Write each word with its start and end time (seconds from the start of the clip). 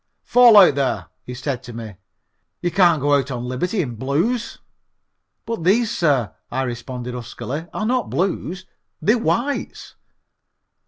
"Fall 0.23 0.57
out, 0.57 0.73
there," 0.73 1.05
he 1.27 1.35
said 1.35 1.61
to 1.61 1.73
me. 1.73 1.95
"You 2.59 2.71
can't 2.71 2.99
go 3.03 3.13
out 3.13 3.29
on 3.29 3.45
liberty 3.45 3.83
in 3.83 3.97
Blues." 3.97 4.57
"But 5.45 5.63
these, 5.63 5.91
sir," 5.95 6.33
I 6.49 6.63
responded 6.63 7.13
huskily, 7.13 7.67
"are 7.71 7.85
not 7.85 8.09
Blues; 8.09 8.65
they're 8.99 9.19
Whites." 9.19 9.93